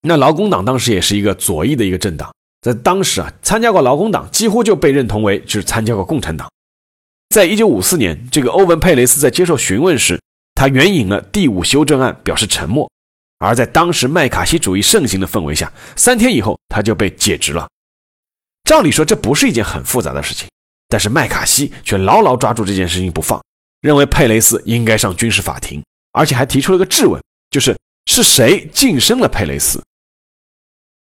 [0.00, 6.48] 那劳工党当时也是一个左翼的一个政党，在当时啊，参加过劳工党几乎就被认同为就是参加过共产党。
[7.28, 10.18] 在一九五四年，这个欧文·佩雷斯在接受询问时，
[10.54, 12.90] 他援引了第五修正案表示沉默，
[13.40, 17.68] 而在当时麦卡锡主义盛行的氛围下，三天以后他就被解职了。
[18.66, 20.48] 照理说这不是一件很复杂的事情，
[20.88, 23.40] 但是麦卡锡却牢牢抓住这件事情不放，
[23.80, 29.80] 认为佩雷斯应该上军事法庭，而且还提出了个质问，就是是谁晋升了佩雷斯？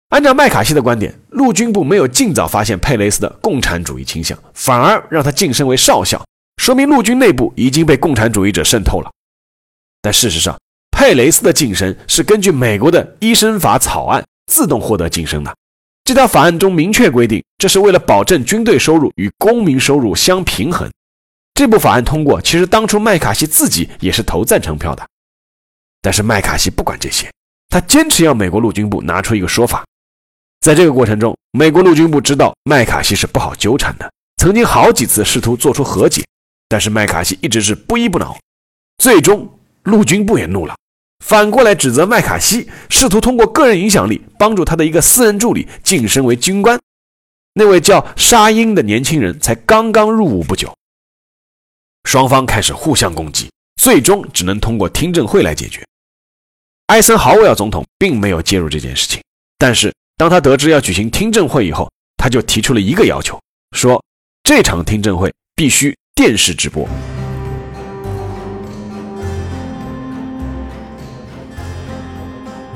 [0.09, 6.21] 按照麦卡锡的观点，陆军部没有尽早发现佩雷斯的共产主义倾向，反而让他晋升为少校，
[6.61, 9.09] 说明陆军内部已经被共产主义者渗透了。
[10.01, 10.59] 但事实上，
[10.91, 15.55] 佩雷斯的晋升是根据美国的医生法草案自动获得晋升的。
[16.07, 20.89] 这条法案中明确规定，这是为了保证军队收入与公民收入相平衡。
[21.53, 25.05] 这部法案通过，其实当初麦卡锡自己也是投赞成票的。
[26.01, 27.29] 但是麦卡锡不管这些，
[27.67, 29.83] 他坚持要美国陆军部拿出一个说法。
[30.61, 36.23] 在这个过程中，美国陆军部知道麦卡锡是不好纠缠的，曾经好几次试图做出和解，
[36.69, 38.33] 但是麦卡锡一直是不依不挠。
[38.99, 40.73] 最终，陆军部也怒了，
[41.19, 46.79] 反过来指责麦卡锡试图通过个人影响力帮助他的一个私人助理晋升为军官。
[47.53, 50.73] 那位叫沙因的年轻人才刚刚入伍不久。
[52.03, 53.51] 双方开始互相攻击，
[53.81, 55.85] 最终只能通过听证会来解决。
[56.87, 59.21] 艾森豪威尔总统并没有介入这件事情，
[59.57, 59.93] 但是。
[60.19, 63.39] 当他得知要举行听证会以后，他就提出了一个要求，
[63.73, 64.03] 说
[64.41, 66.89] 这场听证会必须电视直播。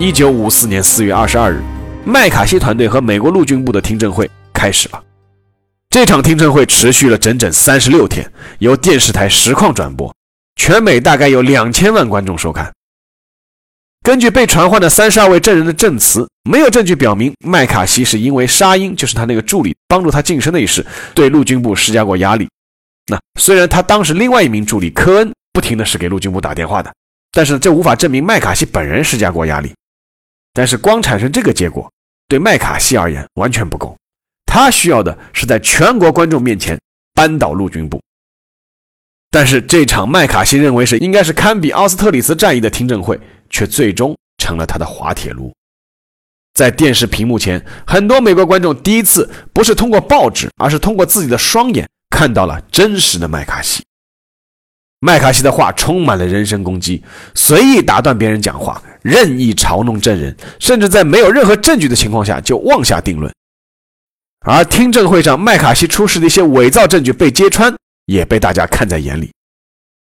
[0.02, 1.62] 一九五四年四月二十二日，
[2.04, 5.04] 麦卡锡团队和美国陆军部的听证会开始了。
[5.92, 10.12] 这场听证会持续了整整三十六天，由电视台实况转播，
[10.56, 12.74] 全美大概有两千万观众收看。
[14.02, 20.84] 根据被传唤的三十二位证人的证词，没有证据表明麦卡锡是因为沙因，就是他那个助理帮助他晋升的一事，
[21.14, 22.50] 对陆军部施加过压力。
[23.06, 26.92] 那虽然他当时另外一名助理科恩不停的是给陆军部打电话的，
[27.32, 29.72] 但是这无法证明麦卡锡本人施加过压力。
[30.54, 31.92] 但是光产生这个结果，
[32.28, 33.98] 对麦卡锡而言完全不够，
[34.46, 36.80] 他需要的是在全国观众面前
[37.14, 38.02] 扳倒陆军部。
[39.30, 43.20] 但是这场麦卡锡认为是应该是堪比奥斯特里茨战役的听证会。
[43.54, 45.54] 却最终成了他的滑铁卢。
[46.54, 53.84] 在电视屏幕前，很多美国观众第一次不是通过报纸，而是通过自己的双眼看到了真实的麦卡锡。
[55.04, 63.34] 麦卡锡的话充满了人身攻击，随意打断别人讲话，任意嘲弄证人，甚至在没有任何证据的情况下就妄下定论。
[64.46, 69.32] 而听证会上麦卡锡出示的一些伪造证据被揭穿，也被大家看在眼里。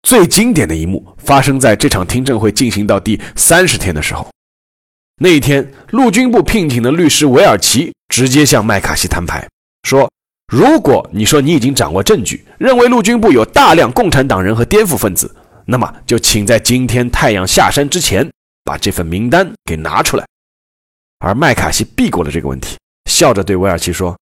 [0.03, 4.27] 最经典的一幕发生在这场听证会进行到第三十天的时候。
[5.17, 9.47] 那一天，陆军部聘请的律师韦尔奇直接向麦卡锡摊牌，
[9.81, 10.11] 说
[10.47, 18.29] ：“如果你说你已经掌握证据，认为陆军部有大量共产党人和颠覆分子，那么就请在今天太阳下山之前
[18.63, 20.25] 把这份名单给拿出来。”
[21.19, 22.77] 而麦卡锡避过了这个问题，
[23.09, 24.15] 笑着对韦尔奇说：“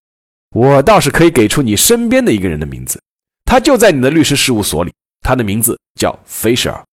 [0.55, 3.01] 我倒是可以给出你身边的一个人的名字，
[3.43, 4.93] 他就在你的律师事务所里。”
[5.25, 6.83] 他的名字叫菲舍尔。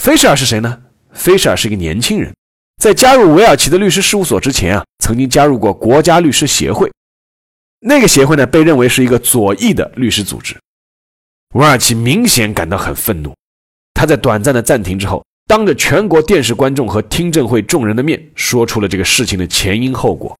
[0.00, 0.82] 菲舍尔是谁呢？
[1.12, 2.34] 菲舍尔是一个年轻人，
[2.82, 6.90] 在加入韦尔奇的律师事务所之前啊，曾经加入过国家律师协会。
[7.80, 10.56] 那个协会呢，被认为是一个左翼的律师组织。
[11.54, 13.34] 韦尔奇明显感到很愤怒，
[13.94, 20.36] 他在短暂的暂停之后，当着全国电视观众和听证会众人的面，说出了这个事情的前因后果。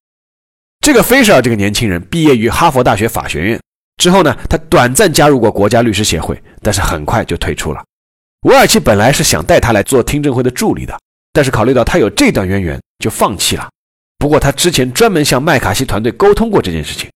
[0.80, 3.60] 这个菲舍尔这个年轻人毕业于哈佛大学法学院。
[3.96, 7.82] 之后呢，他短暂加入过国家律师协会，但是很快就退出了。
[8.42, 10.96] 韦尔奇本来是想带他来做听证会的助理的，
[11.32, 13.68] 但是考虑到他有这段渊源，就放弃了。
[14.18, 17.10] 不过他之前专门向麦卡锡团队沟通过这件事情，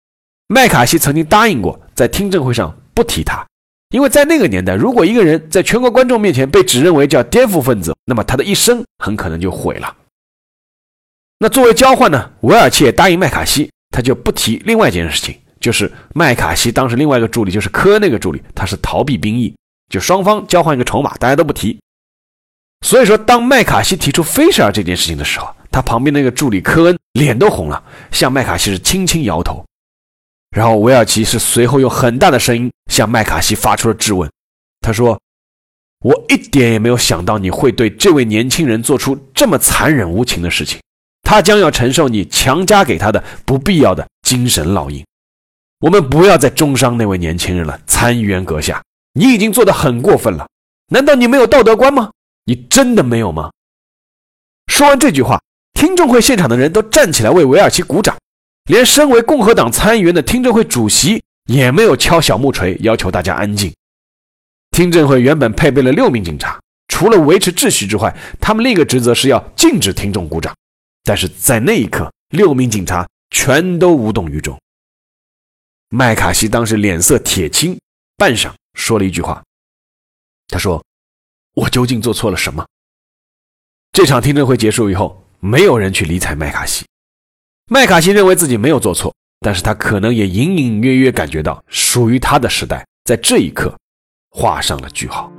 [0.50, 3.46] 麦卡锡曾经答应过在听证会上不提他，
[3.90, 9.94] 因为在那个年代，如果一个人在全国观众面前被指认为叫颠覆分子，那么他的一生很可能就毁了。
[11.40, 15.38] 那作为交换呢，韦尔奇也答应麦卡锡，他就不提另外一件事情。
[15.60, 19.54] 就是麦卡锡当时另外一个助理，就是科恩那个助理，他是逃避兵役，
[19.90, 21.78] 就双方交换一个筹码，大家都不提。
[22.86, 29.66] 所以说，当麦卡锡提出菲舍尔这件事情的时候，他旁边那个助理科恩脸都红了，向麦卡锡是轻轻摇头。
[30.58, 34.28] 然后韦尔奇是随后用很大的声音向麦卡锡发出了质问，
[34.82, 35.22] 他说
[36.02, 40.82] ：“我一点也没有想到你会对这位年轻人做出这么残忍无情的事情，
[41.22, 45.06] 他将要承受你强加给他的不必要的精神烙印。”
[45.82, 48.82] 我们不要再中伤那位年轻人了，参议员阁下，
[49.14, 50.48] 你已经做得很过分了。
[50.88, 52.10] 难道你没有道德观吗？
[52.46, 53.52] 你真的没有吗？
[54.74, 55.40] 说完这句话，
[55.76, 58.18] 听证会现场的人都站起来为韦尔奇鼓掌，
[58.68, 63.74] 连身为共和党参议员的听证会主席也没有敲小木锤要求大家安静。
[64.72, 70.56] 听证会原本配备了六名警察，除了维持秩序之外，他们另一个职责是要禁止听众鼓掌。
[71.04, 74.60] 但是在那一刻，六名警察全都无动于衷。
[75.90, 77.80] 麦卡锡当时脸色铁青，
[78.18, 79.42] 半晌说了一句话
[80.50, 80.84] ：“他说，
[81.54, 82.68] 我究竟做错了什么？”
[83.94, 86.86] 这场听证会结束以后，没有人去理睬麦卡锡。
[87.70, 93.76] 麦卡锡认为自己没有做错，但是他可能也隐隐约约感觉到，属于他的时代在这一刻
[94.30, 95.30] 画上了句号。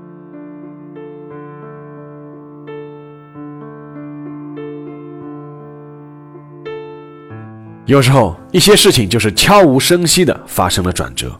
[7.86, 11.34] 有时候，一些事情就是悄无声息的发生了转折。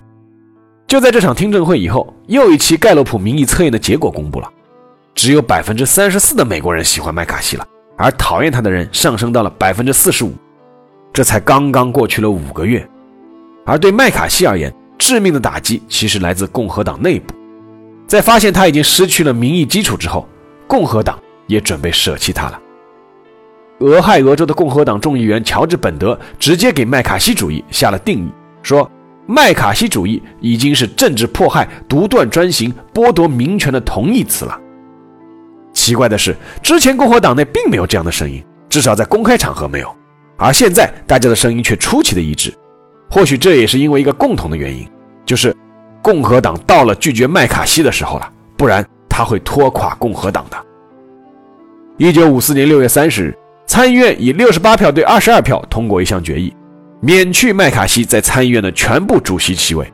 [0.87, 4.51] 就在这场听证会以后，又一期盖洛普民意测验的结果公布了，
[5.15, 7.69] 只有百分之三十四的美国人喜欢麦卡锡了，
[7.99, 10.33] 而讨厌他的人上升到了百分之四十五。
[11.13, 12.89] 这才刚刚过去了五个月，
[13.65, 17.35] 而对麦卡锡而言，致命的打击其实来自共和党内部。
[18.07, 20.27] 在发现他已经失去了民意基础之后，
[20.67, 22.61] 共和党也准备舍弃他了。
[23.81, 28.31] 俄亥俄州的共和党众议员乔治·本德直接给麦卡锡主义下了定义，
[28.63, 28.91] 说
[29.27, 34.59] 麦卡锡主义已经是政治迫害、独断专行、剥夺民权的同义词了。
[35.73, 39.95] 奇怪的是，之前共和党内并没有这样的声音，至少在公开场合没有，
[40.39, 42.51] 而现在大家的声音却出奇的一致。
[43.11, 44.89] 或许这也是因为一个共同的原因，
[45.27, 45.55] 就是。
[46.01, 50.57] 共和党到了拒绝麦卡锡的时候了，不然他会拖垮共和党的。
[51.99, 56.55] 一九五四年六月三十日，参议院以六十八票对二十二票通过一项决议，
[57.01, 59.93] 免去麦卡锡在参议院的全部主席席位。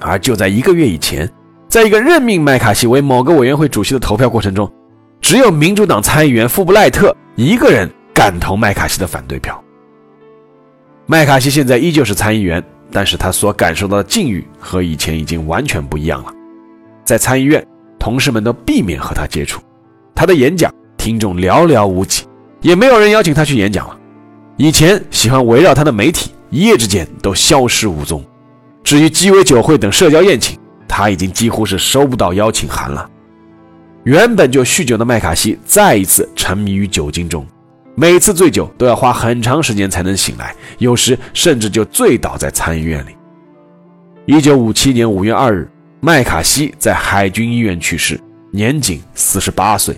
[0.00, 1.28] 而就在一个月以前，
[1.68, 4.72] 在一个任命麦卡锡为某个委员会主席的投票过程中，
[5.20, 9.62] 只有民主党参议员富布赖特一个人敢投麦卡锡的反对票。
[11.04, 12.64] 麦卡锡现在依旧是参议员。
[12.92, 16.32] 但是他所感受到的境遇和以前已经完全不一样了。
[17.04, 17.66] 在参议院，
[17.98, 19.60] 同事们都避免和他接触，
[20.14, 22.22] 他的演讲听众寥寥无几，
[22.60, 23.98] 也没有人邀请他去演讲了。
[24.58, 28.24] 以前喜欢围绕他的媒体，一夜之间都消失无踪。
[28.84, 30.56] 至于鸡尾酒会等社交宴请，
[30.86, 33.10] 他已经几乎是收不到邀请函了。
[34.04, 37.44] 原本就酗酒的麦卡锡再一次沉迷于酒精中。
[37.96, 43.16] 每次醉酒都要花很长时间才能醒来，有时甚至就醉倒在参议院里。
[44.26, 45.70] 一九五七年五月二日，
[46.00, 48.20] 麦卡锡在海军医院去世，
[48.50, 49.96] 年仅四十八岁。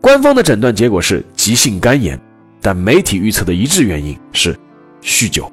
[0.00, 2.20] 官方的诊断结果是急性肝炎，
[2.60, 4.58] 但媒体预测的一致原因是
[5.00, 5.50] 酗酒。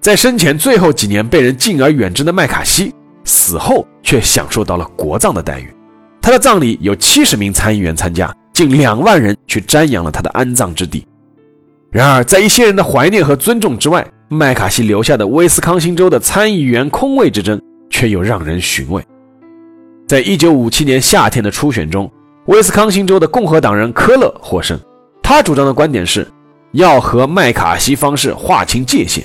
[0.00, 2.94] 在生前最后几年被人敬而远之的麦卡锡，
[3.24, 5.72] 死后却享受到了国葬的待遇。
[6.20, 8.30] 他的葬礼有七十名参议员参加。
[8.52, 11.06] 近两万人去瞻仰了他的安葬之地。
[11.90, 19.04] 然而，在一些人的怀念和尊重之外，麦卡锡留下的威斯康星州的参议员空位之争却又让人寻味。
[20.06, 22.10] 在一九五七年夏天的初选中，
[22.46, 24.78] 威斯康星州的共和党人科勒获胜。
[25.22, 26.26] 他主张的观点是
[26.72, 29.24] 要和麦卡锡方式划清界限。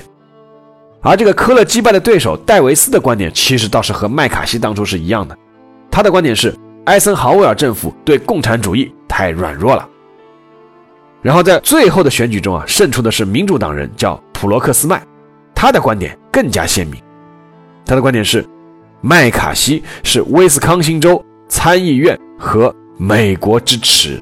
[1.01, 5.37] 而这个科勒击败的对手戴维斯的观点，其实倒是和麦卡锡当初是一样的。
[5.89, 6.53] 他的观点是
[6.85, 8.91] 艾森豪威尔政府对共产主义。
[9.17, 9.89] 太软弱了。
[11.23, 15.01] 然后在最后的选举中啊，胜出的是民主党人，叫普罗克斯曼，
[15.55, 17.01] 他的观点更加鲜明。
[17.83, 18.47] 他的观点是，
[19.01, 24.21] 麦卡锡是威斯康星州参议院和美国之耻。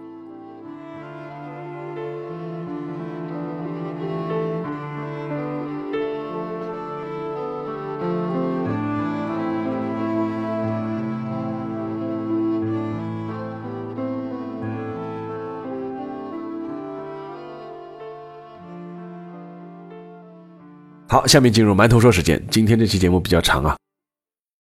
[21.16, 22.46] 好，下面进入馒头说时间。
[22.52, 23.78] 今天这期节目比较长啊，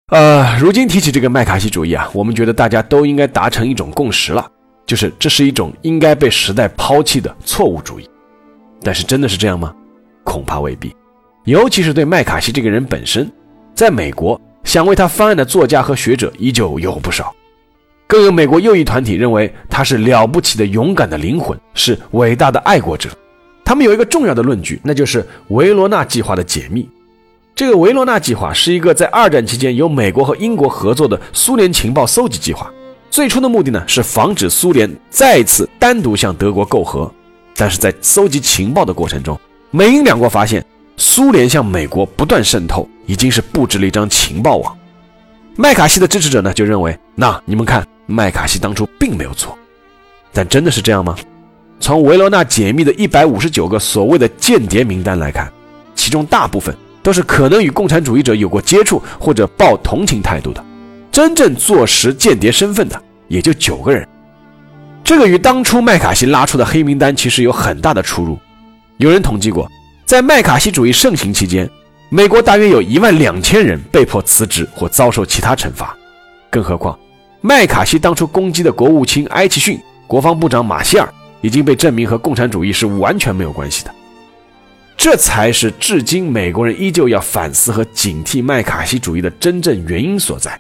[0.08, 4.50] 呃，如今提起这个麦卡锡主义啊，我们觉得大家都应该达成一种共识了，
[4.88, 8.10] 就是这是一种应该被时代抛弃的错误主义。
[8.82, 9.72] 但是真的是这样吗？
[10.24, 10.92] 恐怕未必。
[11.44, 13.32] 尤其是对麦卡锡这个人本身，
[13.76, 17.32] 在美国想为他翻案的作家和学者依旧有不少，
[18.08, 23.12] 更有美国右翼团体认为他是了不起的、勇敢的灵魂，是伟大的爱国者。
[23.64, 26.90] 他们有一个重要的论据，那就是维罗纳计划的解密。
[27.56, 32.72] 这个维罗纳计划是一个在二战期间由美国和英国合作的苏联情报搜集计划。
[33.10, 37.12] 最初的目的呢是防止苏联再次单独向德国媾和。
[37.56, 39.40] 但是在搜集情报的过程中，
[39.70, 40.66] 美英两国发现
[40.98, 44.76] 苏联向美国不断渗透，已经是布置了一张情报网。
[45.56, 49.56] 麦卡锡的支持者呢就认为，那你们看，麦卡锡当初并没有错。
[50.32, 51.16] 但真的是这样吗？
[51.82, 55.52] 从维罗纳解密的一百五十九个所谓的间谍名单来看，
[55.96, 60.64] 其中大部分都是可能与共产主义者有过接触或者抱同情态度的，
[61.12, 64.08] 真正坐实间谍身份的也就九个人。
[65.04, 68.38] 这个与当初麦卡锡拉出的黑名单其实有很大的出入。
[68.98, 69.68] 有人统计过，
[70.06, 71.68] 在麦卡锡主义盛行期间，
[72.10, 75.98] 美国大约有一万两千人被迫辞职或遭受其他惩罚。
[76.52, 76.98] 更何况，
[77.42, 81.12] 麦卡锡当初攻击的国务卿埃奇逊、国防部长马歇尔。
[81.42, 83.94] 已经被证明和共产主义是完全没有关系的，
[84.96, 90.60] 这才是至今美国人依旧要反思和警惕麦卡锡主义的真正原因所在，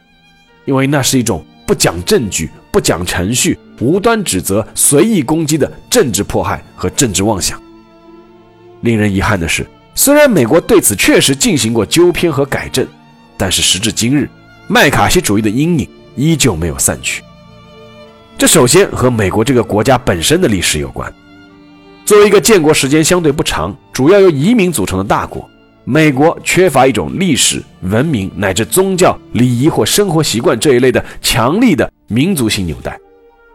[0.65, 7.61] 因为那是一种不讲证据、不讲程序、无端指责、随意攻击的政治迫害和政治妄想。
[8.81, 12.87] 令人遗憾的是，虽然美国对此确实进行过纠偏和改正，
[13.37, 14.27] 但是时至今日，
[14.67, 17.21] 麦卡锡主义的阴影依旧没有散去。
[18.41, 21.13] 这首先和美国这个国家本身的历史有关。
[22.03, 25.47] 作为一个建国时间相对不长、主要由移民组成的大国，
[25.83, 32.99] 美国缺乏一种历史、文明乃至宗教、礼仪或生活习惯这一类的强力的民族性纽带。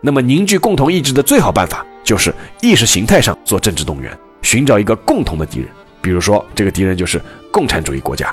[0.01, 2.33] 那么，凝聚共同意志的最好办法就是
[2.63, 5.69] 意识形态上做政治动员，寻找一个共同的敌人。
[6.01, 7.21] 比如说，这个敌人就是
[7.51, 8.33] 共产主义国家。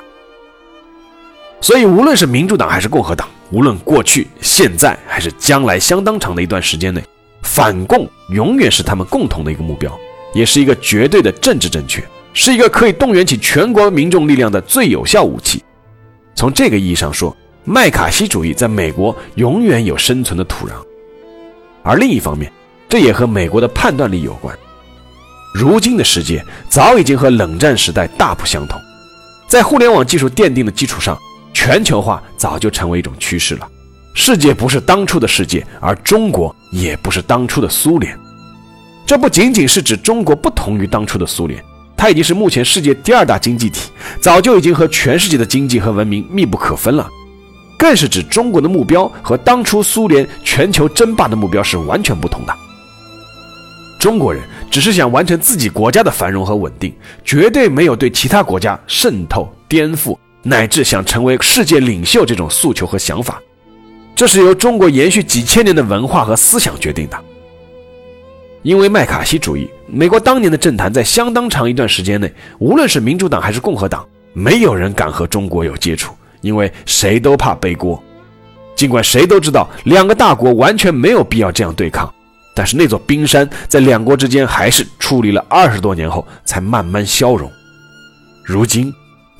[1.64, 7.02] 所以，无论是民主党还是共和党，无论过去、现在还是将来相当长的一段时间内，
[7.42, 9.90] 反共永远是他们共同的一个目标，
[10.34, 12.04] 也是一个绝对的政治正确，
[12.34, 15.64] 是一个可以动员起全国民众力量的最有效武器。
[16.34, 17.34] 从这个意义上说，
[17.64, 20.72] 麦卡锡主义在美国永远有生存的土壤。
[21.82, 22.52] 而另一方面，
[22.90, 24.54] 这也和美国的判断力有关。
[25.54, 28.78] 如今的世界早已经和冷战时代大不相同，
[29.48, 31.18] 在互联网技术奠定的基础上。
[31.54, 33.66] 全球化早就成为一种趋势了。
[34.12, 38.18] 世界不是当初的世界，而中国也不是当初的苏联。
[39.06, 41.62] 这不仅仅是指中国不同于当初的苏联，
[41.96, 43.90] 它已经是目前世界第二大经济体，
[44.20, 47.08] 早就已经和全世界的经济和文明密不可分了。
[47.76, 52.54] 更是指中国的目标和当初苏联全球争霸的目标是完全不同的。
[53.98, 56.94] 中国人只是想完成自己国家的繁荣和稳定，
[57.24, 60.16] 绝对没有对其他国家渗透颠覆。
[60.46, 63.40] 乃至想成为世界领袖这种诉求和想法，
[64.14, 67.18] 这是由中国延续几千年的文化和思想决定的。
[68.62, 78.02] 因为麦卡锡主义，美国当年的政坛在相当长一段时间内，无论是民主党还是共和党，没有人敢和中国有接触，因为谁都怕背锅。
[78.76, 82.12] 尽管谁都知道两个大国完全没有必要这样对抗，
[82.54, 87.50] 但是那座冰山在两国之间还是矗立了二十多年后才慢慢消融。
[88.44, 88.92] 如今。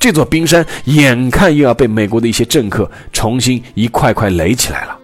[0.05, 4.95] 这座冰山眼看又要被美国的一些政客重新一块块垒起来了。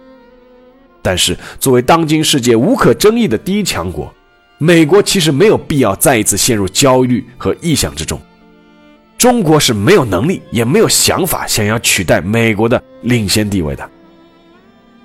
[1.02, 4.14] 但是，作为当今世界无可争议的第一强国，
[4.58, 8.16] 美国其实没有必要再一次陷入焦虑和臆想之中。
[9.18, 13.90] 中国是没有能力，也没有想法想要取代美国的领先地位的。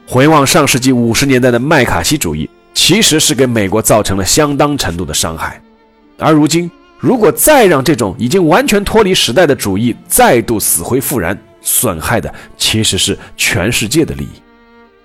[0.08, 5.60] 回望上世纪五十年代的麦卡锡主义，其实是给美国造成了相当程度的伤害，
[6.20, 6.70] 而如今。
[7.00, 14.42] 如果再让这种已经完全脱离时代的主义再度死灰复燃，损害的其实是全世界的利益，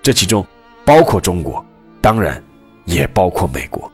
[0.02, 0.46] 这其中
[0.84, 1.64] 包括中国，
[2.00, 2.42] 当然
[2.86, 3.90] 也包括美国。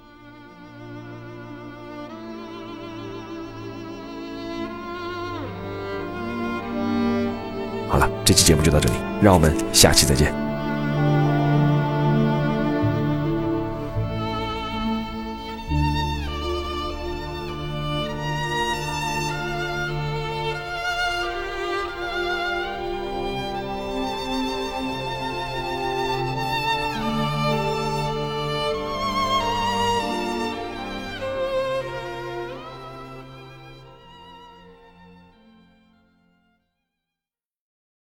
[7.88, 10.47] 好了，这期节目就到这里，让我们下期再见。